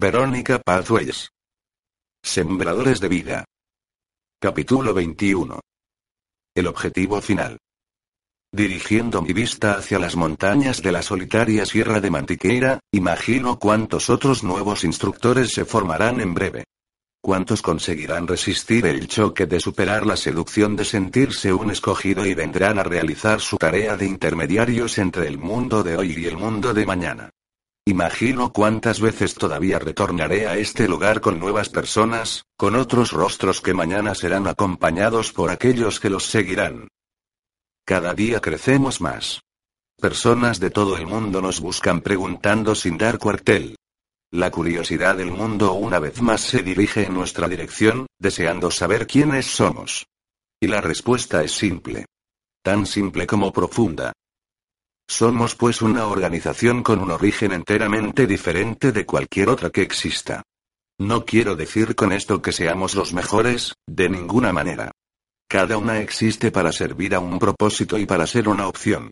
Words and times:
Verónica 0.00 0.60
Pathways. 0.60 1.32
Sembradores 2.22 3.00
de 3.00 3.08
vida. 3.08 3.44
Capítulo 4.40 4.94
21. 4.94 5.58
El 6.54 6.66
objetivo 6.68 7.20
final. 7.20 7.58
Dirigiendo 8.52 9.20
mi 9.22 9.32
vista 9.32 9.72
hacia 9.72 9.98
las 9.98 10.14
montañas 10.14 10.82
de 10.82 10.92
la 10.92 11.02
solitaria 11.02 11.66
Sierra 11.66 12.00
de 12.00 12.12
Mantiqueira, 12.12 12.78
imagino 12.92 13.58
cuántos 13.58 14.08
otros 14.08 14.44
nuevos 14.44 14.84
instructores 14.84 15.52
se 15.52 15.64
formarán 15.64 16.20
en 16.20 16.32
breve. 16.32 16.62
¿Cuántos 17.20 17.60
conseguirán 17.60 18.28
resistir 18.28 18.86
el 18.86 19.08
choque 19.08 19.46
de 19.46 19.58
superar 19.58 20.06
la 20.06 20.16
seducción 20.16 20.76
de 20.76 20.84
sentirse 20.84 21.52
un 21.52 21.72
escogido 21.72 22.24
y 22.24 22.34
vendrán 22.34 22.78
a 22.78 22.84
realizar 22.84 23.40
su 23.40 23.56
tarea 23.56 23.96
de 23.96 24.06
intermediarios 24.06 24.96
entre 24.98 25.26
el 25.26 25.38
mundo 25.38 25.82
de 25.82 25.96
hoy 25.96 26.14
y 26.16 26.26
el 26.26 26.36
mundo 26.36 26.72
de 26.72 26.86
mañana? 26.86 27.30
Imagino 27.88 28.52
cuántas 28.52 29.00
veces 29.00 29.32
todavía 29.32 29.78
retornaré 29.78 30.46
a 30.46 30.58
este 30.58 30.86
lugar 30.86 31.22
con 31.22 31.40
nuevas 31.40 31.70
personas, 31.70 32.44
con 32.54 32.76
otros 32.76 33.12
rostros 33.12 33.62
que 33.62 33.72
mañana 33.72 34.14
serán 34.14 34.46
acompañados 34.46 35.32
por 35.32 35.48
aquellos 35.48 35.98
que 35.98 36.10
los 36.10 36.26
seguirán. 36.26 36.88
Cada 37.86 38.12
día 38.12 38.40
crecemos 38.40 39.00
más. 39.00 39.40
Personas 39.96 40.60
de 40.60 40.68
todo 40.68 40.98
el 40.98 41.06
mundo 41.06 41.40
nos 41.40 41.60
buscan 41.60 42.02
preguntando 42.02 42.74
sin 42.74 42.98
dar 42.98 43.16
cuartel. 43.16 43.74
La 44.32 44.50
curiosidad 44.50 45.16
del 45.16 45.30
mundo 45.30 45.72
una 45.72 45.98
vez 45.98 46.20
más 46.20 46.42
se 46.42 46.62
dirige 46.62 47.06
en 47.06 47.14
nuestra 47.14 47.48
dirección, 47.48 48.06
deseando 48.18 48.70
saber 48.70 49.06
quiénes 49.06 49.46
somos. 49.46 50.04
Y 50.60 50.66
la 50.66 50.82
respuesta 50.82 51.42
es 51.42 51.52
simple. 51.52 52.04
Tan 52.62 52.84
simple 52.84 53.26
como 53.26 53.50
profunda. 53.50 54.12
Somos 55.10 55.54
pues 55.54 55.80
una 55.80 56.06
organización 56.06 56.82
con 56.82 57.00
un 57.00 57.10
origen 57.10 57.52
enteramente 57.52 58.26
diferente 58.26 58.92
de 58.92 59.06
cualquier 59.06 59.48
otra 59.48 59.70
que 59.70 59.80
exista. 59.80 60.42
No 60.98 61.24
quiero 61.24 61.56
decir 61.56 61.94
con 61.94 62.12
esto 62.12 62.42
que 62.42 62.52
seamos 62.52 62.94
los 62.94 63.14
mejores, 63.14 63.74
de 63.86 64.10
ninguna 64.10 64.52
manera. 64.52 64.92
Cada 65.48 65.78
una 65.78 66.00
existe 66.00 66.50
para 66.50 66.72
servir 66.72 67.14
a 67.14 67.20
un 67.20 67.38
propósito 67.38 67.96
y 67.96 68.04
para 68.04 68.26
ser 68.26 68.50
una 68.50 68.68
opción. 68.68 69.10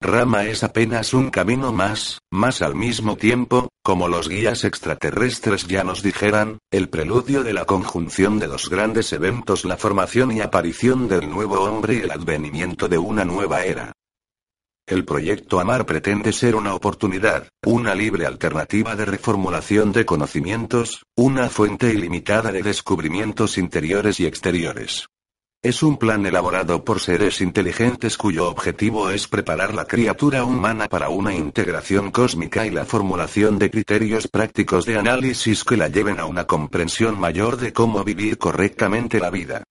Rama 0.00 0.44
es 0.44 0.62
apenas 0.62 1.12
un 1.12 1.30
camino 1.30 1.72
más, 1.72 2.20
más 2.30 2.62
al 2.62 2.76
mismo 2.76 3.16
tiempo, 3.16 3.68
como 3.82 4.06
los 4.06 4.28
guías 4.28 4.62
extraterrestres 4.62 5.66
ya 5.66 5.82
nos 5.82 6.02
dijeran, 6.02 6.58
el 6.70 6.88
preludio 6.88 7.42
de 7.42 7.52
la 7.52 7.64
conjunción 7.64 8.38
de 8.38 8.46
dos 8.46 8.70
grandes 8.70 9.12
eventos, 9.12 9.64
la 9.64 9.76
formación 9.76 10.30
y 10.32 10.40
aparición 10.40 11.08
del 11.08 11.28
nuevo 11.28 11.60
hombre 11.62 11.94
y 11.94 12.00
el 12.00 12.12
advenimiento 12.12 12.88
de 12.88 12.98
una 12.98 13.24
nueva 13.24 13.64
era. 13.64 13.92
El 14.92 15.06
proyecto 15.06 15.58
Amar 15.58 15.86
pretende 15.86 16.34
ser 16.34 16.54
una 16.54 16.74
oportunidad, 16.74 17.48
una 17.64 17.94
libre 17.94 18.26
alternativa 18.26 18.94
de 18.94 19.06
reformulación 19.06 19.90
de 19.90 20.04
conocimientos, 20.04 21.06
una 21.16 21.48
fuente 21.48 21.94
ilimitada 21.94 22.52
de 22.52 22.62
descubrimientos 22.62 23.56
interiores 23.56 24.20
y 24.20 24.26
exteriores. 24.26 25.06
Es 25.62 25.82
un 25.82 25.96
plan 25.96 26.26
elaborado 26.26 26.84
por 26.84 27.00
seres 27.00 27.40
inteligentes 27.40 28.18
cuyo 28.18 28.50
objetivo 28.50 29.08
es 29.08 29.28
preparar 29.28 29.72
la 29.72 29.86
criatura 29.86 30.44
humana 30.44 30.88
para 30.90 31.08
una 31.08 31.34
integración 31.34 32.10
cósmica 32.10 32.66
y 32.66 32.70
la 32.70 32.84
formulación 32.84 33.58
de 33.58 33.70
criterios 33.70 34.28
prácticos 34.28 34.84
de 34.84 34.98
análisis 34.98 35.64
que 35.64 35.78
la 35.78 35.88
lleven 35.88 36.20
a 36.20 36.26
una 36.26 36.46
comprensión 36.46 37.18
mayor 37.18 37.56
de 37.56 37.72
cómo 37.72 38.04
vivir 38.04 38.36
correctamente 38.36 39.20
la 39.20 39.30
vida. 39.30 39.64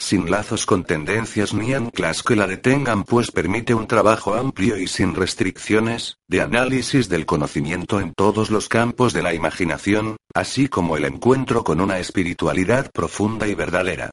Sin 0.00 0.30
lazos 0.30 0.64
con 0.64 0.84
tendencias 0.84 1.52
ni 1.52 1.74
anclas 1.74 2.22
que 2.22 2.36
la 2.36 2.46
detengan 2.46 3.02
pues 3.02 3.32
permite 3.32 3.74
un 3.74 3.88
trabajo 3.88 4.34
amplio 4.34 4.78
y 4.78 4.86
sin 4.86 5.14
restricciones, 5.14 6.18
de 6.28 6.40
análisis 6.40 7.08
del 7.08 7.26
conocimiento 7.26 8.00
en 8.00 8.14
todos 8.14 8.50
los 8.50 8.68
campos 8.68 9.12
de 9.12 9.22
la 9.22 9.34
imaginación, 9.34 10.16
así 10.34 10.68
como 10.68 10.96
el 10.96 11.04
encuentro 11.04 11.64
con 11.64 11.80
una 11.80 11.98
espiritualidad 11.98 12.90
profunda 12.92 13.48
y 13.48 13.54
verdadera. 13.54 14.10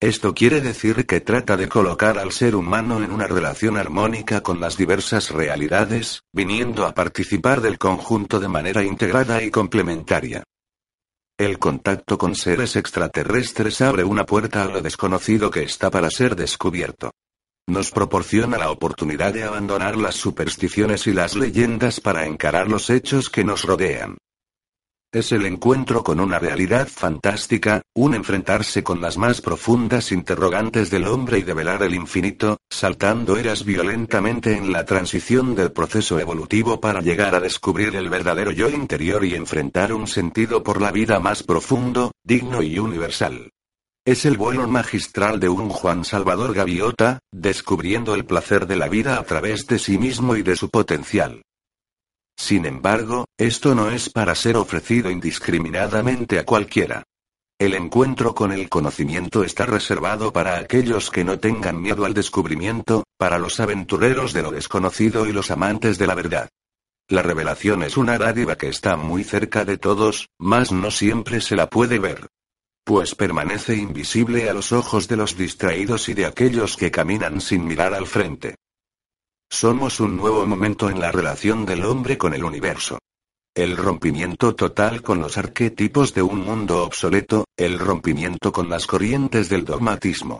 Esto 0.00 0.34
quiere 0.34 0.60
decir 0.60 1.06
que 1.06 1.20
trata 1.20 1.56
de 1.56 1.68
colocar 1.68 2.18
al 2.18 2.32
ser 2.32 2.54
humano 2.54 3.02
en 3.02 3.12
una 3.12 3.26
relación 3.26 3.76
armónica 3.78 4.42
con 4.42 4.60
las 4.60 4.76
diversas 4.76 5.30
realidades, 5.30 6.22
viniendo 6.32 6.86
a 6.86 6.92
participar 6.92 7.60
del 7.60 7.78
conjunto 7.78 8.38
de 8.38 8.48
manera 8.48 8.82
integrada 8.82 9.42
y 9.42 9.50
complementaria. 9.50 10.42
El 11.38 11.58
contacto 11.58 12.18
con 12.18 12.34
seres 12.34 12.76
extraterrestres 12.76 13.80
abre 13.80 14.04
una 14.04 14.26
puerta 14.26 14.62
a 14.62 14.66
lo 14.66 14.82
desconocido 14.82 15.50
que 15.50 15.62
está 15.62 15.90
para 15.90 16.10
ser 16.10 16.36
descubierto. 16.36 17.10
Nos 17.66 17.90
proporciona 17.90 18.58
la 18.58 18.70
oportunidad 18.70 19.32
de 19.32 19.44
abandonar 19.44 19.96
las 19.96 20.14
supersticiones 20.14 21.06
y 21.06 21.12
las 21.12 21.34
leyendas 21.34 22.00
para 22.00 22.26
encarar 22.26 22.68
los 22.68 22.90
hechos 22.90 23.30
que 23.30 23.44
nos 23.44 23.62
rodean. 23.62 24.18
Es 25.14 25.30
el 25.30 25.46
encuentro 25.46 26.02
con 26.02 26.20
una 26.20 26.38
realidad 26.38 26.88
fantástica, 26.88 27.82
un 27.94 28.14
enfrentarse 28.14 28.82
con 28.82 29.00
las 29.00 29.18
más 29.18 29.40
profundas 29.40 30.10
interrogantes 30.10 30.90
del 30.90 31.06
hombre 31.06 31.38
y 31.38 31.42
develar 31.42 31.82
el 31.82 31.94
infinito, 31.94 32.58
saltando 32.82 33.36
eras 33.36 33.64
violentamente 33.64 34.56
en 34.56 34.72
la 34.72 34.84
transición 34.84 35.54
del 35.54 35.70
proceso 35.70 36.18
evolutivo 36.18 36.80
para 36.80 37.00
llegar 37.00 37.32
a 37.36 37.38
descubrir 37.38 37.94
el 37.94 38.08
verdadero 38.08 38.50
yo 38.50 38.68
interior 38.68 39.24
y 39.24 39.36
enfrentar 39.36 39.92
un 39.92 40.08
sentido 40.08 40.64
por 40.64 40.82
la 40.82 40.90
vida 40.90 41.20
más 41.20 41.44
profundo, 41.44 42.10
digno 42.24 42.60
y 42.60 42.80
universal. 42.80 43.52
Es 44.04 44.24
el 44.24 44.36
vuelo 44.36 44.66
magistral 44.66 45.38
de 45.38 45.48
un 45.48 45.68
Juan 45.68 46.04
Salvador 46.04 46.54
Gaviota, 46.54 47.20
descubriendo 47.30 48.16
el 48.16 48.24
placer 48.24 48.66
de 48.66 48.74
la 48.74 48.88
vida 48.88 49.16
a 49.16 49.22
través 49.22 49.68
de 49.68 49.78
sí 49.78 49.96
mismo 49.96 50.34
y 50.34 50.42
de 50.42 50.56
su 50.56 50.68
potencial. 50.68 51.42
Sin 52.36 52.66
embargo, 52.66 53.26
esto 53.38 53.76
no 53.76 53.92
es 53.92 54.10
para 54.10 54.34
ser 54.34 54.56
ofrecido 54.56 55.08
indiscriminadamente 55.08 56.40
a 56.40 56.44
cualquiera. 56.44 57.04
El 57.62 57.74
encuentro 57.74 58.34
con 58.34 58.50
el 58.50 58.68
conocimiento 58.68 59.44
está 59.44 59.66
reservado 59.66 60.32
para 60.32 60.58
aquellos 60.58 61.12
que 61.12 61.22
no 61.22 61.38
tengan 61.38 61.80
miedo 61.80 62.04
al 62.04 62.12
descubrimiento, 62.12 63.04
para 63.16 63.38
los 63.38 63.60
aventureros 63.60 64.32
de 64.32 64.42
lo 64.42 64.50
desconocido 64.50 65.26
y 65.28 65.32
los 65.32 65.52
amantes 65.52 65.96
de 65.96 66.08
la 66.08 66.16
verdad. 66.16 66.48
La 67.06 67.22
revelación 67.22 67.84
es 67.84 67.96
una 67.96 68.18
dádiva 68.18 68.56
que 68.56 68.68
está 68.68 68.96
muy 68.96 69.22
cerca 69.22 69.64
de 69.64 69.78
todos, 69.78 70.26
mas 70.40 70.72
no 70.72 70.90
siempre 70.90 71.40
se 71.40 71.54
la 71.54 71.70
puede 71.70 72.00
ver. 72.00 72.26
Pues 72.82 73.14
permanece 73.14 73.76
invisible 73.76 74.50
a 74.50 74.54
los 74.54 74.72
ojos 74.72 75.06
de 75.06 75.18
los 75.18 75.36
distraídos 75.36 76.08
y 76.08 76.14
de 76.14 76.26
aquellos 76.26 76.76
que 76.76 76.90
caminan 76.90 77.40
sin 77.40 77.64
mirar 77.64 77.94
al 77.94 78.08
frente. 78.08 78.56
Somos 79.48 80.00
un 80.00 80.16
nuevo 80.16 80.44
momento 80.46 80.90
en 80.90 80.98
la 80.98 81.12
relación 81.12 81.64
del 81.64 81.84
hombre 81.84 82.18
con 82.18 82.34
el 82.34 82.42
universo. 82.42 82.98
El 83.54 83.76
rompimiento 83.76 84.54
total 84.54 85.02
con 85.02 85.20
los 85.20 85.36
arquetipos 85.36 86.14
de 86.14 86.22
un 86.22 86.38
mundo 86.42 86.84
obsoleto, 86.84 87.44
el 87.54 87.78
rompimiento 87.78 88.50
con 88.50 88.70
las 88.70 88.86
corrientes 88.86 89.50
del 89.50 89.66
dogmatismo. 89.66 90.38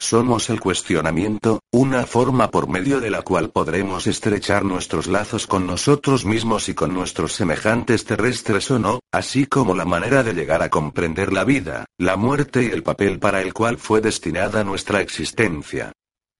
Somos 0.00 0.48
el 0.48 0.58
cuestionamiento, 0.58 1.60
una 1.70 2.06
forma 2.06 2.50
por 2.50 2.66
medio 2.66 2.98
de 2.98 3.10
la 3.10 3.20
cual 3.20 3.50
podremos 3.50 4.06
estrechar 4.06 4.64
nuestros 4.64 5.06
lazos 5.06 5.46
con 5.46 5.66
nosotros 5.66 6.24
mismos 6.24 6.70
y 6.70 6.74
con 6.74 6.94
nuestros 6.94 7.34
semejantes 7.34 8.06
terrestres 8.06 8.70
o 8.70 8.78
no, 8.78 9.00
así 9.12 9.44
como 9.44 9.74
la 9.74 9.84
manera 9.84 10.22
de 10.22 10.32
llegar 10.32 10.62
a 10.62 10.70
comprender 10.70 11.34
la 11.34 11.44
vida, 11.44 11.84
la 11.98 12.16
muerte 12.16 12.62
y 12.62 12.68
el 12.68 12.82
papel 12.82 13.18
para 13.18 13.42
el 13.42 13.52
cual 13.52 13.76
fue 13.76 14.00
destinada 14.00 14.64
nuestra 14.64 15.02
existencia. 15.02 15.92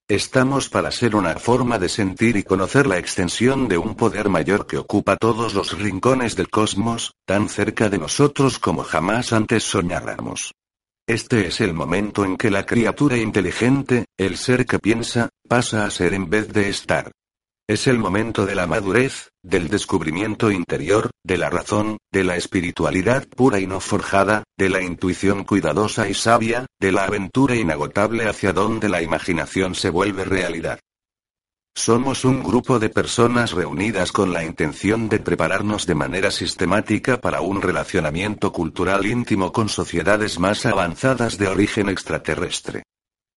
Estamos 0.09 0.69
para 0.69 0.93
ser 0.93 1.17
una 1.17 1.35
forma 1.35 1.81
de 1.81 1.89
sentir 1.89 2.37
y 2.37 2.45
conocer 2.45 2.87
la 2.87 2.97
extensión 2.97 3.67
de 3.67 3.77
un 3.77 3.97
poder 3.97 4.29
mayor 4.29 4.69
que 4.69 4.79
ocupa 4.79 5.17
todos 5.17 5.53
los 5.53 5.77
rincones 5.77 6.37
del 6.37 6.49
cosmos, 6.49 7.15
tan 7.27 7.49
cerca 7.49 7.89
de 7.89 7.99
nosotros 7.99 8.61
como 8.61 8.85
jamás 8.85 9.33
antes 9.33 9.65
soñáramos. 9.65 10.53
Este 11.09 11.49
es 11.49 11.61
el 11.61 11.75
momento 11.75 12.25
en 12.25 12.37
que 12.37 12.53
la 12.53 12.65
criatura 12.65 13.17
inteligente, 13.17 14.05
el 14.17 14.37
ser 14.37 14.65
que 14.65 14.79
piensa, 14.79 15.29
pasa 15.49 15.85
a 15.85 15.91
ser 15.91 16.15
en 16.15 16.31
vez 16.31 16.53
de 16.53 16.69
estar. 16.69 17.11
Es 17.69 17.89
el 17.89 17.99
momento 17.99 18.47
de 18.47 18.55
la 18.55 18.69
madurez, 18.69 19.33
del 19.43 19.67
descubrimiento 19.67 20.53
interior, 20.53 21.11
de 21.25 21.37
la 21.37 21.51
razón, 21.51 21.99
de 22.13 22.23
la 22.23 22.37
espiritualidad 22.37 23.27
pura 23.27 23.59
y 23.59 23.67
no 23.67 23.81
forjada, 23.81 24.45
de 24.57 24.69
la 24.69 24.83
intuición 24.83 25.43
cuidadosa 25.43 26.09
y 26.09 26.15
sabia, 26.15 26.67
de 26.79 26.93
la 26.93 27.07
aventura 27.07 27.57
inagotable 27.57 28.29
hacia 28.29 28.53
donde 28.53 28.89
la 28.89 29.03
imaginación 29.03 29.75
se 29.75 29.91
vuelve 29.91 30.25
realidad. 30.25 30.79
Somos 31.75 32.25
un 32.25 32.45
grupo 32.45 32.79
de 32.79 32.89
personas 32.89 33.51
reunidas 33.51 34.13
con 34.13 34.33
la 34.33 34.45
intención 34.45 35.09
de 35.09 35.19
prepararnos 35.19 35.87
de 35.87 35.97
manera 35.97 36.31
sistemática 36.31 37.21
para 37.21 37.41
un 37.41 37.61
relacionamiento 37.61 38.53
cultural 38.53 39.05
íntimo 39.07 39.51
con 39.51 39.69
sociedades 39.69 40.39
más 40.39 40.67
avanzadas 40.67 41.37
de 41.37 41.49
origen 41.49 41.89
extraterrestre. 41.89 42.85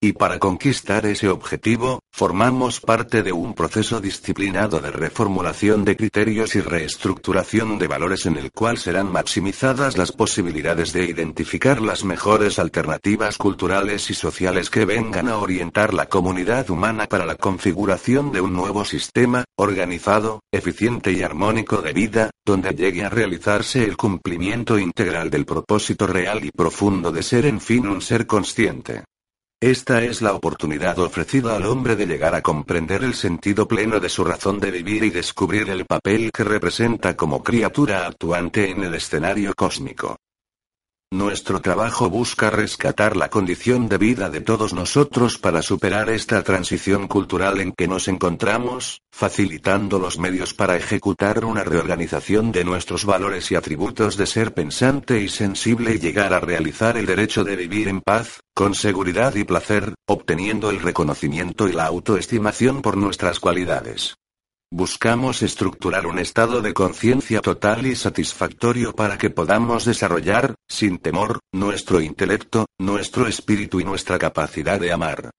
Y 0.01 0.13
para 0.13 0.39
conquistar 0.39 1.05
ese 1.05 1.27
objetivo, 1.27 1.99
formamos 2.09 2.79
parte 2.79 3.21
de 3.21 3.33
un 3.33 3.53
proceso 3.53 3.99
disciplinado 3.99 4.79
de 4.79 4.91
reformulación 4.91 5.83
de 5.83 5.97
criterios 5.97 6.55
y 6.55 6.61
reestructuración 6.61 7.77
de 7.77 7.87
valores 7.87 8.25
en 8.25 8.37
el 8.37 8.49
cual 8.53 8.77
serán 8.77 9.11
maximizadas 9.11 9.97
las 9.97 10.13
posibilidades 10.13 10.93
de 10.93 11.03
identificar 11.03 11.81
las 11.81 12.05
mejores 12.05 12.59
alternativas 12.59 13.37
culturales 13.37 14.09
y 14.09 14.13
sociales 14.13 14.69
que 14.69 14.85
vengan 14.85 15.27
a 15.27 15.35
orientar 15.35 15.93
la 15.93 16.05
comunidad 16.05 16.69
humana 16.69 17.07
para 17.07 17.25
la 17.25 17.35
configuración 17.35 18.31
de 18.31 18.39
un 18.39 18.53
nuevo 18.53 18.85
sistema, 18.85 19.43
organizado, 19.57 20.39
eficiente 20.49 21.11
y 21.11 21.23
armónico 21.23 21.81
de 21.81 21.91
vida, 21.91 22.31
donde 22.45 22.71
llegue 22.71 23.03
a 23.03 23.09
realizarse 23.09 23.83
el 23.83 23.97
cumplimiento 23.97 24.79
integral 24.79 25.29
del 25.29 25.45
propósito 25.45 26.07
real 26.07 26.45
y 26.45 26.51
profundo 26.51 27.11
de 27.11 27.21
ser 27.21 27.45
en 27.45 27.59
fin 27.59 27.85
un 27.85 28.01
ser 28.01 28.25
consciente. 28.25 29.03
Esta 29.61 30.01
es 30.01 30.21
la 30.21 30.31
oportunidad 30.31 30.97
ofrecida 30.99 31.57
al 31.57 31.65
hombre 31.65 31.97
de 31.97 32.05
llegar 32.05 32.33
a 32.33 32.41
comprender 32.41 33.03
el 33.03 33.13
sentido 33.13 33.67
pleno 33.67 33.99
de 33.99 34.07
su 34.07 34.23
razón 34.23 34.57
de 34.57 34.71
vivir 34.71 35.03
y 35.03 35.09
descubrir 35.09 35.69
el 35.69 35.85
papel 35.85 36.31
que 36.31 36.45
representa 36.45 37.17
como 37.17 37.43
criatura 37.43 38.07
actuante 38.07 38.69
en 38.69 38.85
el 38.85 38.95
escenario 38.95 39.53
cósmico. 39.53 40.15
Nuestro 41.11 41.59
trabajo 41.59 42.07
busca 42.07 42.51
rescatar 42.51 43.17
la 43.17 43.29
condición 43.29 43.89
de 43.89 43.97
vida 43.97 44.29
de 44.29 44.41
todos 44.41 44.73
nosotros 44.73 45.39
para 45.39 45.63
superar 45.63 46.11
esta 46.11 46.43
transición 46.43 47.07
cultural 47.07 47.61
en 47.61 47.71
que 47.71 47.87
nos 47.87 48.07
encontramos, 48.07 49.01
facilitando 49.11 49.97
los 49.97 50.19
medios 50.19 50.53
para 50.53 50.77
ejecutar 50.77 51.45
una 51.45 51.63
reorganización 51.63 52.51
de 52.51 52.63
nuestros 52.63 53.05
valores 53.05 53.51
y 53.51 53.55
atributos 53.55 54.17
de 54.17 54.27
ser 54.27 54.53
pensante 54.53 55.19
y 55.19 55.29
sensible 55.29 55.95
y 55.95 55.99
llegar 55.99 56.31
a 56.31 56.41
realizar 56.41 56.95
el 56.95 57.07
derecho 57.07 57.43
de 57.43 57.55
vivir 57.55 57.87
en 57.87 58.01
paz, 58.01 58.41
con 58.53 58.75
seguridad 58.75 59.33
y 59.33 59.45
placer, 59.45 59.95
obteniendo 60.05 60.69
el 60.69 60.79
reconocimiento 60.79 61.67
y 61.67 61.71
la 61.71 61.87
autoestimación 61.87 62.83
por 62.83 62.97
nuestras 62.97 63.39
cualidades. 63.39 64.15
Buscamos 64.71 65.41
estructurar 65.41 66.05
un 66.05 66.19
estado 66.19 66.61
de 66.61 66.75
conciencia 66.75 67.41
total 67.41 67.87
y 67.87 67.95
satisfactorio 67.95 68.93
para 68.93 69.17
que 69.17 69.31
podamos 69.31 69.83
desarrollar, 69.83 70.53
sin 70.67 70.99
temor, 70.99 71.39
nuestro 71.51 72.01
intelecto, 72.01 72.67
nuestro 72.77 73.25
espíritu 73.25 73.79
y 73.79 73.83
nuestra 73.83 74.19
capacidad 74.19 74.79
de 74.79 74.91
amar. 74.91 75.31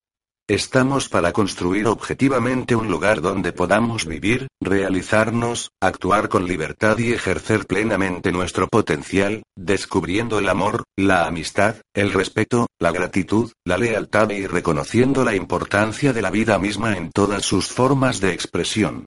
Estamos 0.48 1.08
para 1.08 1.32
construir 1.32 1.86
objetivamente 1.86 2.74
un 2.74 2.90
lugar 2.90 3.20
donde 3.20 3.52
podamos 3.52 4.04
vivir, 4.04 4.48
realizarnos, 4.60 5.70
actuar 5.80 6.28
con 6.28 6.48
libertad 6.48 6.98
y 6.98 7.12
ejercer 7.12 7.66
plenamente 7.66 8.32
nuestro 8.32 8.66
potencial, 8.66 9.44
descubriendo 9.56 10.40
el 10.40 10.48
amor, 10.48 10.82
la 10.96 11.26
amistad, 11.26 11.76
el 11.94 12.12
respeto, 12.12 12.66
la 12.80 12.90
gratitud, 12.90 13.52
la 13.64 13.78
lealtad 13.78 14.28
y 14.30 14.48
reconociendo 14.48 15.24
la 15.24 15.36
importancia 15.36 16.12
de 16.12 16.20
la 16.20 16.32
vida 16.32 16.58
misma 16.58 16.96
en 16.96 17.12
todas 17.12 17.44
sus 17.44 17.68
formas 17.68 18.20
de 18.20 18.32
expresión. 18.32 19.06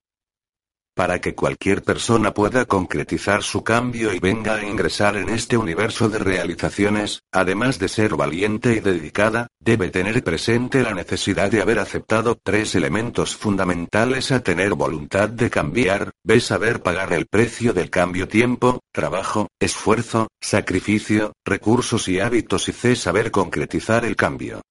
Para 0.96 1.20
que 1.20 1.34
cualquier 1.34 1.82
persona 1.82 2.36
pueda 2.36 2.66
concretizar 2.66 3.42
su 3.42 3.64
cambio 3.64 4.14
y 4.14 4.20
venga 4.20 4.56
a 4.56 4.64
ingresar 4.64 5.18
en 5.18 5.30
este 5.30 5.58
universo 5.58 6.08
de 6.08 6.20
realizaciones, 6.20 7.24
además 7.32 7.80
de 7.80 7.88
ser 7.88 8.16
valiente 8.16 8.74
y 8.74 8.80
dedicada, 8.80 9.48
debe 9.60 9.90
tener 9.90 10.24
presente 10.24 10.84
la 10.84 10.94
necesidad 10.94 11.50
de 11.50 11.64
haber 11.64 11.80
aceptado 11.80 12.38
tres 12.42 12.76
elementos 12.76 13.36
fundamentales 13.36 14.32
a 14.32 14.42
tener 14.42 14.76
voluntad 14.76 15.30
de 15.30 15.50
cambiar, 15.50 16.12
ve 16.24 16.40
saber 16.40 16.84
pagar 16.84 17.12
el 17.14 17.26
precio 17.26 17.74
del 17.74 17.90
cambio 17.90 18.28
tiempo, 18.28 18.80
trabajo, 18.92 19.48
esfuerzo, 19.60 20.28
sacrificio, 20.40 21.34
recursos 21.44 22.08
y 22.08 22.20
hábitos 22.20 22.70
y 22.70 22.72
c 22.72 22.96
saber 22.96 23.32
concretizar 23.32 24.06
el 24.06 24.16
cambio. 24.16 24.62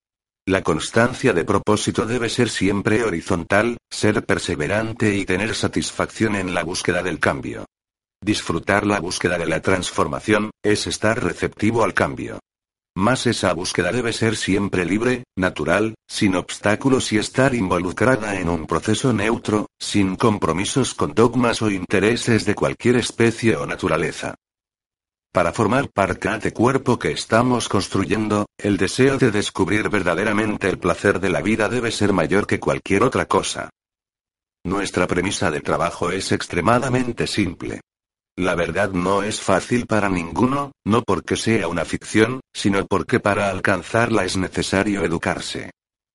La 0.49 0.63
constancia 0.63 1.33
de 1.33 1.45
propósito 1.45 2.05
debe 2.05 2.29
ser 2.29 2.49
siempre 2.49 3.05
horizontal, 3.05 3.77
ser 3.89 4.27
perseverante 4.27 5.15
y 5.15 5.25
tener 5.25 5.55
satisfacción 5.55 6.35
en 6.35 6.53
la 6.53 6.65
búsqueda 6.65 7.01
del 7.05 7.21
cambio. 7.21 7.65
Disfrutar 8.21 8.85
la 8.85 8.99
búsqueda 8.99 9.39
de 9.39 9.47
la 9.47 9.63
transformación, 9.63 10.51
es 10.65 10.89
estar 10.89 11.23
receptivo 11.23 11.85
al 11.85 11.95
cambio. 11.95 12.41
Más 12.97 13.29
esa 13.29 13.53
búsqueda 13.53 13.93
debe 13.93 14.13
ser 14.13 14.35
siempre 14.35 14.85
libre, 14.85 15.23
natural, 15.39 15.95
sin 16.09 16.35
obstáculos 16.35 17.13
y 17.13 17.19
estar 17.19 17.55
involucrada 17.55 18.41
en 18.41 18.49
un 18.49 18.67
proceso 18.67 19.13
neutro, 19.13 19.67
sin 19.81 20.17
compromisos 20.17 20.95
con 20.95 21.15
dogmas 21.15 21.63
o 21.63 21.71
intereses 21.71 22.45
de 22.45 22.57
cualquier 22.57 22.97
especie 22.97 23.55
o 23.55 23.65
naturaleza. 23.65 24.35
Para 25.33 25.55
formar 25.55 25.89
parte 25.89 26.29
de 26.29 26.53
cuerpo 26.53 26.99
que 26.99 27.11
estamos 27.11 27.71
construyendo, 27.71 28.45
el 28.59 28.77
deseo 28.77 29.17
de 29.17 29.31
descubrir 29.31 29.89
verdaderamente 29.89 30.69
el 30.69 30.79
placer 30.79 31.21
de 31.21 31.31
la 31.31 31.41
vida 31.41 31.71
debe 31.71 31.91
ser 31.91 32.13
mayor 32.13 32.47
que 32.47 32.61
cualquier 32.61 33.03
otra 33.03 33.25
cosa. 33.25 33.71
Nuestra 34.63 35.07
premisa 35.07 35.51
de 35.51 35.63
trabajo 35.63 36.11
es 36.11 36.33
extremadamente 36.33 37.27
simple. 37.27 37.81
La 38.37 38.55
verdad 38.55 38.91
no 38.91 39.23
es 39.23 39.41
fácil 39.41 39.87
para 39.87 40.11
ninguno, 40.11 40.73
no 40.85 41.03
porque 41.03 41.37
sea 41.37 41.67
una 41.67 41.87
ficción, 41.87 42.41
sino 42.53 42.87
porque 42.87 43.19
para 43.19 43.49
alcanzarla 43.49 44.27
es 44.27 44.37
necesario 44.37 45.03
educarse. 45.03 45.71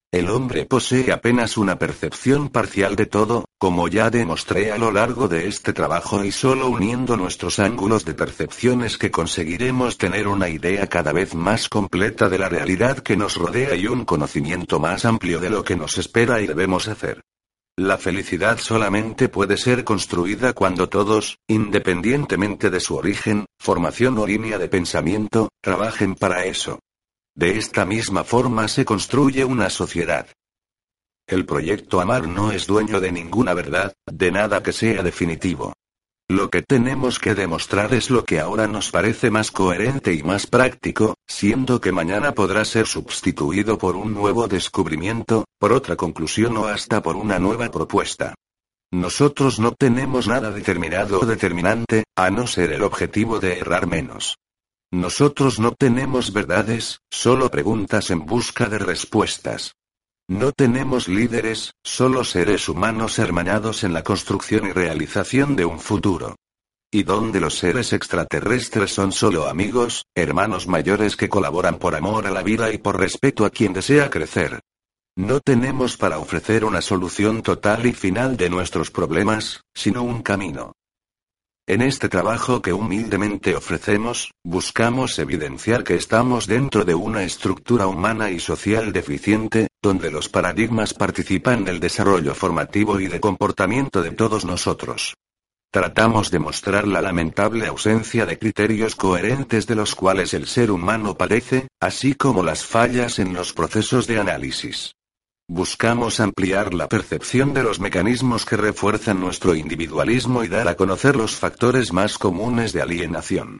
El 0.09 0.29
hombre 0.29 0.65
posee 0.65 1.11
apenas 1.11 1.57
una 1.57 1.77
percepción 1.77 2.47
parcial 2.47 2.95
de 2.95 3.07
todo, 3.07 3.43
como 3.57 3.89
ya 3.89 4.09
demostré 4.09 4.71
a 4.71 4.77
lo 4.77 4.89
largo 4.89 5.27
de 5.27 5.49
este 5.49 5.73
trabajo 5.73 6.23
y 6.23 6.31
solo 6.31 6.69
uniendo 6.69 7.17
nuestros 7.17 7.59
ángulos 7.59 8.05
de 8.05 8.13
percepciones 8.13 8.97
que 8.97 9.11
conseguiremos 9.11 9.97
tener 9.97 10.29
una 10.29 10.47
idea 10.47 10.87
cada 10.87 11.11
vez 11.11 11.35
más 11.35 11.67
completa 11.67 12.29
de 12.29 12.39
la 12.39 12.47
realidad 12.47 12.99
que 12.99 13.17
nos 13.17 13.35
rodea 13.35 13.75
y 13.75 13.87
un 13.87 14.05
conocimiento 14.05 14.79
más 14.79 15.03
amplio 15.03 15.41
de 15.41 15.49
lo 15.49 15.65
que 15.65 15.75
nos 15.75 15.97
espera 15.97 16.39
y 16.39 16.47
debemos 16.47 16.87
hacer. 16.87 17.21
La 17.75 17.97
felicidad 17.97 18.59
solamente 18.59 19.27
puede 19.27 19.57
ser 19.57 19.83
construida 19.83 20.53
cuando 20.53 20.87
todos, 20.87 21.37
independientemente 21.49 22.69
de 22.69 22.79
su 22.79 22.95
origen, 22.95 23.45
formación 23.59 24.17
o 24.19 24.25
línea 24.25 24.57
de 24.57 24.69
pensamiento, 24.69 25.49
trabajen 25.61 26.15
para 26.15 26.45
eso. 26.45 26.79
De 27.37 27.55
esta 27.55 27.85
misma 27.85 28.23
forma 28.23 28.67
se 28.67 28.83
construye 28.83 29.45
una 29.45 29.69
sociedad. 29.69 30.25
El 31.27 31.45
proyecto 31.45 32.01
Amar 32.01 32.27
no 32.27 32.51
es 32.51 32.65
dueño 32.65 32.99
de 32.99 33.11
ninguna 33.11 33.53
verdad, 33.53 33.93
de 34.11 34.31
nada 34.31 34.63
que 34.63 34.73
sea 34.73 35.03
definitivo. 35.03 35.73
Lo 36.27 36.49
que 36.49 36.63
tenemos 36.63 37.19
que 37.19 37.35
demostrar 37.35 37.93
es 37.93 38.09
lo 38.09 38.25
que 38.25 38.39
ahora 38.39 38.65
nos 38.65 38.89
parece 38.89 39.29
más 39.29 39.51
coherente 39.51 40.15
y 40.15 40.23
más 40.23 40.47
práctico, 40.47 41.13
siendo 41.27 41.79
que 41.79 41.91
mañana 41.91 42.31
podrá 42.31 42.65
ser 42.65 42.87
sustituido 42.87 43.77
por 43.77 43.95
un 43.95 44.15
nuevo 44.15 44.47
descubrimiento, 44.47 45.45
por 45.59 45.73
otra 45.73 45.95
conclusión 45.95 46.57
o 46.57 46.65
hasta 46.65 47.03
por 47.03 47.15
una 47.15 47.37
nueva 47.37 47.69
propuesta. 47.69 48.33
Nosotros 48.91 49.59
no 49.59 49.73
tenemos 49.73 50.27
nada 50.27 50.49
determinado 50.49 51.19
o 51.19 51.25
determinante, 51.27 52.05
a 52.15 52.31
no 52.31 52.47
ser 52.47 52.71
el 52.71 52.81
objetivo 52.81 53.39
de 53.39 53.59
errar 53.59 53.85
menos. 53.85 54.37
Nosotros 54.91 55.59
no 55.59 55.73
tenemos 55.73 56.31
verdades, 56.31 57.01
solo 57.11 57.51
preguntas 57.51 58.09
en 58.09 58.25
busca 58.25 58.69
de 58.69 58.79
respuestas. 58.79 59.73
No 60.29 60.53
tenemos 60.53 61.09
líderes, 61.09 61.73
solo 61.83 62.23
seres 62.23 62.69
humanos 62.69 63.19
hermanados 63.19 63.83
en 63.83 63.93
la 63.93 64.03
construcción 64.03 64.65
y 64.67 64.71
realización 64.71 65.57
de 65.57 65.65
un 65.65 65.79
futuro. 65.79 66.37
Y 66.89 67.03
donde 67.03 67.41
los 67.41 67.57
seres 67.57 67.91
extraterrestres 67.91 68.93
son 68.93 69.11
solo 69.11 69.49
amigos, 69.49 70.05
hermanos 70.15 70.67
mayores 70.67 71.17
que 71.17 71.27
colaboran 71.27 71.79
por 71.79 71.93
amor 71.93 72.25
a 72.25 72.31
la 72.31 72.41
vida 72.41 72.71
y 72.71 72.77
por 72.77 72.97
respeto 72.97 73.45
a 73.45 73.49
quien 73.49 73.73
desea 73.73 74.09
crecer. 74.09 74.61
No 75.17 75.41
tenemos 75.41 75.97
para 75.97 76.17
ofrecer 76.17 76.63
una 76.63 76.81
solución 76.81 77.41
total 77.41 77.85
y 77.87 77.93
final 77.93 78.37
de 78.37 78.49
nuestros 78.49 78.89
problemas, 78.89 79.63
sino 79.73 80.03
un 80.03 80.21
camino. 80.21 80.71
En 81.69 81.81
este 81.81 82.07
trabajo 82.07 82.61
que 82.61 82.71
humildemente 82.71 83.53
ofrecemos, 83.53 84.31
buscamos 84.41 85.19
evidenciar 85.19 85.83
que 85.83 85.95
estamos 85.95 86.47
dentro 86.47 86.85
de 86.85 86.95
una 86.95 87.23
estructura 87.23 87.87
humana 87.87 88.31
y 88.31 88.39
social 88.39 88.93
deficiente, 88.93 89.67
donde 89.83 90.09
los 90.09 90.29
paradigmas 90.29 90.93
participan 90.93 91.65
del 91.65 91.81
desarrollo 91.81 92.33
formativo 92.33 93.01
y 93.01 93.07
de 93.07 93.19
comportamiento 93.19 94.01
de 94.01 94.11
todos 94.11 94.45
nosotros. 94.45 95.15
Tratamos 95.69 96.31
de 96.31 96.39
mostrar 96.39 96.87
la 96.87 97.01
lamentable 97.01 97.67
ausencia 97.67 98.25
de 98.25 98.39
criterios 98.39 98.95
coherentes 98.95 99.67
de 99.67 99.75
los 99.75 99.93
cuales 99.93 100.33
el 100.33 100.47
ser 100.47 100.71
humano 100.71 101.17
padece, 101.17 101.67
así 101.81 102.15
como 102.15 102.43
las 102.43 102.65
fallas 102.65 103.19
en 103.19 103.33
los 103.33 103.51
procesos 103.51 104.07
de 104.07 104.19
análisis. 104.19 104.93
Buscamos 105.49 106.19
ampliar 106.19 106.73
la 106.73 106.89
percepción 106.89 107.53
de 107.53 107.63
los 107.63 107.79
mecanismos 107.79 108.45
que 108.45 108.57
refuerzan 108.57 109.21
nuestro 109.21 109.55
individualismo 109.55 110.43
y 110.43 110.49
dar 110.49 110.67
a 110.67 110.75
conocer 110.75 111.15
los 111.15 111.37
factores 111.37 111.93
más 111.93 112.17
comunes 112.17 112.73
de 112.73 112.81
alienación. 112.81 113.59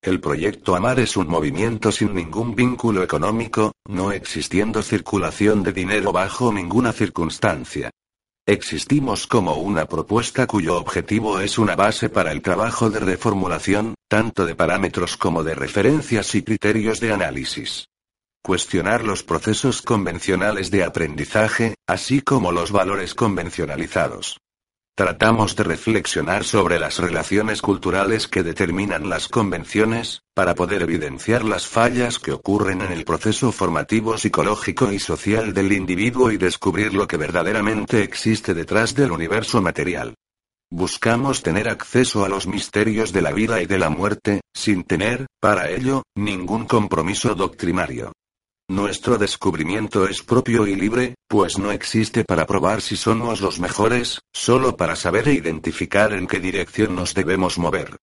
El 0.00 0.20
proyecto 0.20 0.74
Amar 0.74 0.98
es 0.98 1.18
un 1.18 1.28
movimiento 1.28 1.92
sin 1.92 2.14
ningún 2.14 2.54
vínculo 2.54 3.02
económico, 3.02 3.72
no 3.86 4.10
existiendo 4.10 4.82
circulación 4.82 5.62
de 5.62 5.74
dinero 5.74 6.12
bajo 6.12 6.50
ninguna 6.50 6.94
circunstancia. 6.94 7.90
Existimos 8.46 9.26
como 9.26 9.56
una 9.56 9.84
propuesta 9.84 10.46
cuyo 10.46 10.78
objetivo 10.78 11.40
es 11.40 11.58
una 11.58 11.76
base 11.76 12.08
para 12.08 12.32
el 12.32 12.40
trabajo 12.40 12.88
de 12.88 13.00
reformulación, 13.00 13.96
tanto 14.08 14.46
de 14.46 14.54
parámetros 14.54 15.18
como 15.18 15.44
de 15.44 15.56
referencias 15.56 16.34
y 16.34 16.42
criterios 16.42 17.00
de 17.00 17.12
análisis. 17.12 17.86
Cuestionar 18.46 19.02
los 19.02 19.24
procesos 19.24 19.82
convencionales 19.82 20.70
de 20.70 20.84
aprendizaje, 20.84 21.74
así 21.84 22.20
como 22.20 22.52
los 22.52 22.70
valores 22.70 23.12
convencionalizados. 23.12 24.38
Tratamos 24.96 25.56
de 25.56 25.64
reflexionar 25.64 26.44
sobre 26.44 26.78
las 26.78 27.00
relaciones 27.00 27.60
culturales 27.60 28.28
que 28.28 28.44
determinan 28.44 29.08
las 29.08 29.26
convenciones, 29.26 30.20
para 30.32 30.54
poder 30.54 30.82
evidenciar 30.82 31.44
las 31.44 31.66
fallas 31.66 32.20
que 32.20 32.30
ocurren 32.30 32.82
en 32.82 32.92
el 32.92 33.04
proceso 33.04 33.50
formativo 33.50 34.16
psicológico 34.16 34.92
y 34.92 35.00
social 35.00 35.52
del 35.52 35.72
individuo 35.72 36.30
y 36.30 36.36
descubrir 36.36 36.94
lo 36.94 37.08
que 37.08 37.16
verdaderamente 37.16 38.04
existe 38.04 38.54
detrás 38.54 38.94
del 38.94 39.10
universo 39.10 39.60
material. 39.60 40.14
Buscamos 40.70 41.42
tener 41.42 41.68
acceso 41.68 42.24
a 42.24 42.28
los 42.28 42.46
misterios 42.46 43.12
de 43.12 43.22
la 43.22 43.32
vida 43.32 43.60
y 43.60 43.66
de 43.66 43.78
la 43.80 43.90
muerte, 43.90 44.40
sin 44.54 44.84
tener, 44.84 45.26
para 45.40 45.68
ello, 45.68 46.04
ningún 46.14 46.66
compromiso 46.66 47.34
doctrinario. 47.34 48.12
Nuestro 48.68 49.16
descubrimiento 49.16 50.08
es 50.08 50.24
propio 50.24 50.66
y 50.66 50.74
libre, 50.74 51.14
pues 51.28 51.56
no 51.56 51.70
existe 51.70 52.24
para 52.24 52.46
probar 52.46 52.82
si 52.82 52.96
somos 52.96 53.40
los 53.40 53.60
mejores, 53.60 54.18
solo 54.32 54.76
para 54.76 54.96
saber 54.96 55.28
e 55.28 55.34
identificar 55.34 56.12
en 56.12 56.26
qué 56.26 56.40
dirección 56.40 56.96
nos 56.96 57.14
debemos 57.14 57.58
mover. 57.58 57.96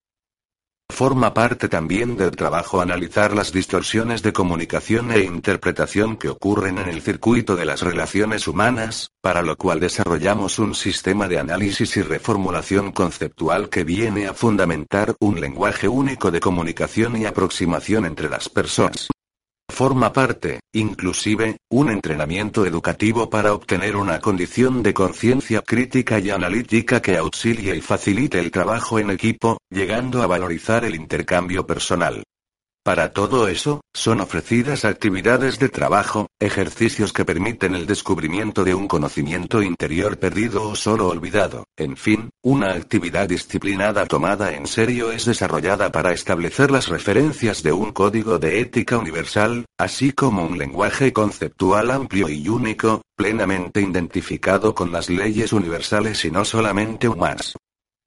Forma 0.90 1.34
parte 1.34 1.68
también 1.68 2.16
del 2.16 2.32
trabajo 2.32 2.80
analizar 2.80 3.36
las 3.36 3.52
distorsiones 3.52 4.22
de 4.22 4.32
comunicación 4.32 5.12
e 5.12 5.20
interpretación 5.24 6.16
que 6.16 6.30
ocurren 6.30 6.78
en 6.78 6.88
el 6.88 7.02
circuito 7.02 7.58
de 7.58 7.66
las 7.66 7.82
relaciones 7.82 8.48
humanas, 8.48 9.10
para 9.22 9.42
lo 9.42 9.58
cual 9.58 9.82
desarrollamos 9.82 10.60
un 10.60 10.76
sistema 10.76 11.28
de 11.28 11.40
análisis 11.40 11.98
y 11.98 12.04
reformulación 12.04 12.94
conceptual 12.94 13.68
que 13.68 13.84
viene 13.84 14.28
a 14.28 14.34
fundamentar 14.34 15.14
un 15.20 15.42
lenguaje 15.42 15.90
único 15.90 16.32
de 16.32 16.40
comunicación 16.40 17.18
y 17.18 17.26
aproximación 17.26 18.06
entre 18.06 18.30
las 18.30 18.48
personas. 18.48 19.13
Forma 19.74 20.14
parte, 20.14 20.60
inclusive, 20.72 21.58
un 21.72 21.90
entrenamiento 21.90 22.64
educativo 22.64 23.32
para 23.32 23.54
obtener 23.54 23.96
una 23.96 24.20
condición 24.20 24.84
de 24.84 24.94
conciencia 24.94 25.64
crítica 25.64 26.20
y 26.20 26.30
analítica 26.30 27.02
que 27.02 27.18
auxilie 27.18 27.76
y 27.76 27.82
facilite 27.82 28.38
el 28.38 28.52
trabajo 28.52 29.00
en 29.00 29.10
equipo, 29.10 29.58
llegando 29.72 30.22
a 30.22 30.28
valorizar 30.28 30.86
el 30.86 30.94
intercambio 30.94 31.66
personal. 31.66 32.24
Para 32.84 33.14
todo 33.14 33.48
eso, 33.48 33.80
son 33.94 34.20
ofrecidas 34.20 34.84
actividades 34.84 35.58
de 35.58 35.70
trabajo, 35.70 36.28
ejercicios 36.38 37.14
que 37.14 37.24
permiten 37.24 37.76
el 37.76 37.86
descubrimiento 37.86 38.66
de 38.66 38.76
un 38.76 38.90
conocimiento 38.90 39.64
interior 39.64 40.20
perdido 40.20 40.68
o 40.68 40.76
solo 40.76 41.08
olvidado, 41.08 41.64
en 41.78 41.96
fin, 41.96 42.30
una 42.44 42.74
actividad 42.74 43.30
disciplinada 43.30 44.06
tomada 44.06 44.54
en 44.54 44.68
serio 44.68 45.14
es 45.14 45.24
desarrollada 45.24 45.94
para 45.94 46.12
establecer 46.12 46.72
las 46.72 46.90
referencias 46.90 47.64
de 47.64 47.72
un 47.72 47.94
código 47.94 48.38
de 48.38 48.60
ética 48.60 48.98
universal, 48.98 49.64
así 49.80 50.12
como 50.12 50.46
un 50.46 50.58
lenguaje 50.58 51.14
conceptual 51.14 51.90
amplio 51.90 52.28
y 52.28 52.50
único, 52.50 53.02
plenamente 53.16 53.80
identificado 53.80 54.76
con 54.76 54.92
las 54.92 55.10
leyes 55.10 55.54
universales 55.54 56.26
y 56.26 56.32
no 56.32 56.44
solamente 56.44 57.08
humanas. 57.08 57.54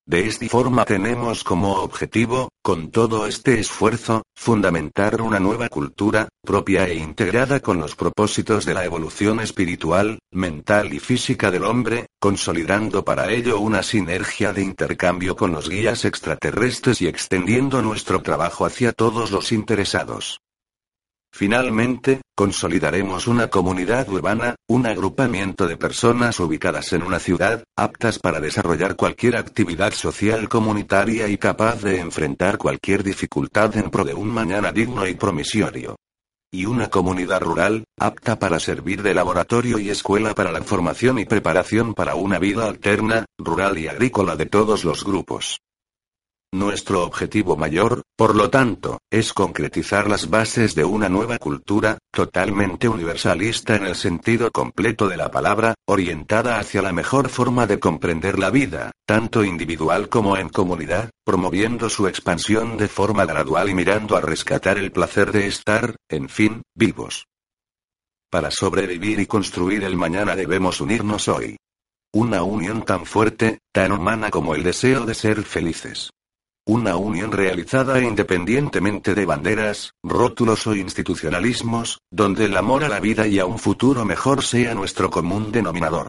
De 0.09 0.29
esta 0.29 0.47
forma 0.49 0.85
tenemos 0.85 1.43
como 1.43 1.81
objetivo, 1.83 2.51
con 2.63 2.93
todo 2.93 3.27
este 3.27 3.59
esfuerzo, 3.59 4.23
fundamentar 4.37 5.21
una 5.21 5.41
nueva 5.41 5.69
cultura, 5.69 6.29
propia 6.45 6.87
e 6.87 6.95
integrada 6.95 7.59
con 7.59 7.81
los 7.81 7.97
propósitos 7.97 8.65
de 8.65 8.75
la 8.75 8.85
evolución 8.85 9.41
espiritual, 9.41 10.21
mental 10.31 10.95
y 10.95 11.01
física 11.01 11.51
del 11.51 11.65
hombre, 11.65 12.07
consolidando 12.21 13.05
para 13.05 13.33
ello 13.33 13.59
una 13.59 13.83
sinergia 13.83 14.53
de 14.53 14.63
intercambio 14.63 15.35
con 15.35 15.51
los 15.51 15.69
guías 15.69 16.05
extraterrestres 16.05 17.03
y 17.03 17.09
extendiendo 17.09 17.83
nuestro 17.83 18.23
trabajo 18.23 18.65
hacia 18.65 18.93
todos 18.93 19.33
los 19.33 19.51
interesados. 19.51 20.39
Finalmente, 21.37 22.23
consolidaremos 22.35 23.27
una 23.27 23.49
comunidad 23.49 24.09
urbana, 24.09 24.55
un 24.69 24.87
agrupamiento 24.87 25.69
de 25.69 25.77
personas 25.77 26.41
ubicadas 26.41 26.95
en 26.95 27.03
una 27.03 27.19
ciudad, 27.19 27.63
aptas 27.77 28.19
para 28.19 28.41
desarrollar 28.41 28.97
cualquier 28.97 29.37
actividad 29.37 29.93
social 29.93 30.49
comunitaria 30.49 31.29
y 31.29 31.37
capaz 31.37 31.83
de 31.83 32.01
enfrentar 32.01 32.57
cualquier 32.57 33.03
dificultad 33.03 33.77
en 33.77 33.91
pro 33.91 34.05
de 34.05 34.15
un 34.15 34.29
mañana 34.29 34.73
digno 34.73 35.07
y 35.07 35.15
promisorio. 35.15 35.97
Y 36.51 36.65
una 36.65 36.89
comunidad 36.89 37.43
rural, 37.43 37.85
apta 38.01 38.39
para 38.39 38.59
servir 38.59 39.03
de 39.03 39.13
laboratorio 39.13 39.79
y 39.79 39.91
escuela 39.91 40.35
para 40.35 40.53
la 40.53 40.63
formación 40.63 41.19
y 41.19 41.27
preparación 41.27 41.93
para 41.93 42.15
una 42.15 42.39
vida 42.39 42.67
alterna, 42.67 43.27
rural 43.37 43.77
y 43.77 43.89
agrícola 43.89 44.37
de 44.37 44.47
todos 44.47 44.85
los 44.85 45.05
grupos. 45.05 45.59
Nuestro 46.53 47.03
objetivo 47.03 47.57
mayor, 47.57 48.03
por 48.17 48.37
lo 48.37 48.51
tanto, 48.51 49.01
es 49.11 49.33
concretizar 49.33 50.09
las 50.09 50.31
bases 50.31 50.77
de 50.77 50.85
una 50.85 51.09
nueva 51.09 51.39
cultura, 51.39 51.99
totalmente 52.13 52.89
universalista 52.89 53.75
en 53.75 53.85
el 53.85 53.97
sentido 53.97 54.53
completo 54.53 55.09
de 55.09 55.17
la 55.17 55.31
palabra, 55.31 55.75
orientada 55.87 56.61
hacia 56.61 56.83
la 56.83 56.93
mejor 56.93 57.29
forma 57.31 57.67
de 57.67 57.81
comprender 57.81 58.39
la 58.39 58.51
vida, 58.51 58.93
tanto 59.07 59.43
individual 59.45 60.09
como 60.09 60.37
en 60.37 60.49
comunidad, 60.49 61.11
promoviendo 61.25 61.91
su 61.91 62.07
expansión 62.07 62.77
de 62.77 62.89
forma 62.89 63.27
gradual 63.27 63.69
y 63.69 63.75
mirando 63.75 64.17
a 64.17 64.21
rescatar 64.21 64.79
el 64.79 64.93
placer 64.93 65.33
de 65.33 65.49
estar, 65.49 65.97
en 66.09 66.29
fin, 66.29 66.63
vivos. 66.75 67.27
Para 68.31 68.53
sobrevivir 68.53 69.19
y 69.19 69.27
construir 69.27 69.83
el 69.83 69.97
mañana 69.97 70.37
debemos 70.37 70.81
unirnos 70.81 71.27
hoy. 71.27 71.57
Una 72.13 72.45
unión 72.45 72.85
tan 72.85 73.05
fuerte, 73.05 73.59
tan 73.73 73.93
humana 73.93 74.31
como 74.31 74.55
el 74.55 74.63
deseo 74.63 75.05
de 75.05 75.15
ser 75.15 75.43
felices. 75.43 76.11
Una 76.69 76.97
unión 76.97 77.31
realizada 77.31 78.03
independientemente 78.03 79.15
de 79.15 79.25
banderas, 79.25 79.93
rótulos 80.03 80.67
o 80.67 80.75
institucionalismos, 80.75 82.01
donde 82.11 82.47
el 82.47 82.57
amor 82.57 82.83
a 82.83 82.89
la 82.89 82.99
vida 82.99 83.29
y 83.29 83.39
a 83.39 83.47
un 83.47 83.61
futuro 83.61 84.05
mejor 84.05 84.43
sea 84.43 84.75
nuestro 84.75 85.09
común 85.09 85.53
denominador. 85.53 86.09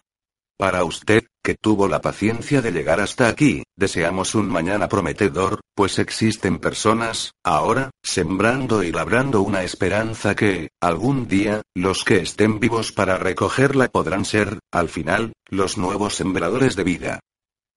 Para 0.58 0.82
usted, 0.82 1.22
que 1.44 1.54
tuvo 1.54 1.86
la 1.86 2.00
paciencia 2.00 2.60
de 2.60 2.72
llegar 2.72 3.00
hasta 3.00 3.28
aquí, 3.28 3.62
deseamos 3.76 4.34
un 4.34 4.48
mañana 4.48 4.88
prometedor, 4.88 5.60
pues 5.76 6.00
existen 6.00 6.58
personas, 6.58 7.30
ahora, 7.44 7.90
sembrando 8.02 8.82
y 8.82 8.90
labrando 8.90 9.42
una 9.42 9.62
esperanza 9.62 10.34
que, 10.34 10.70
algún 10.80 11.28
día, 11.28 11.62
los 11.76 12.02
que 12.02 12.16
estén 12.16 12.58
vivos 12.58 12.90
para 12.90 13.16
recogerla 13.16 13.86
podrán 13.86 14.24
ser, 14.24 14.58
al 14.72 14.88
final, 14.88 15.34
los 15.48 15.78
nuevos 15.78 16.16
sembradores 16.16 16.74
de 16.74 16.82
vida. 16.82 17.20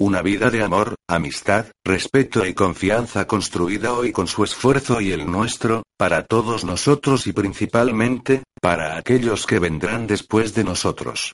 Una 0.02 0.24
vida 0.24 0.50
de 0.50 0.64
amor, 0.64 0.96
amistad, 1.08 1.68
respeto 1.86 2.44
y 2.48 2.56
confianza 2.56 3.28
construida 3.28 3.94
hoy 3.94 4.12
con 4.12 4.26
su 4.26 4.44
esfuerzo 4.44 5.00
y 5.00 5.12
el 5.12 5.30
nuestro, 5.30 5.84
para 5.96 6.26
todos 6.26 6.64
nosotros 6.66 7.28
y 7.28 7.34
principalmente, 7.34 8.42
para 8.60 8.98
aquellos 8.98 9.46
que 9.46 9.60
vendrán 9.60 10.08
después 10.08 10.56
de 10.56 10.64
nosotros. 10.64 11.34